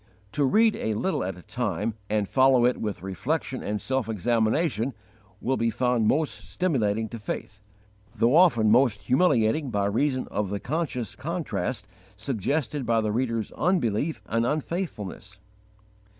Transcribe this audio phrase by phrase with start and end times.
[0.31, 4.95] To read a little at a time, and follow it with reflection and self examination,
[5.39, 7.59] will be found most stimulating to faith,
[8.15, 11.87] though often most humiliating by reason of the conscious contrast
[12.17, 15.37] suggested by the reader's unbelief and unfaithfulness.